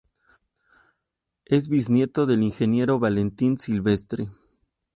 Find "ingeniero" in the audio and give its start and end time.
2.41-2.97